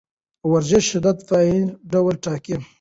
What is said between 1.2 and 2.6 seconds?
د فایبر ډول ټاکي.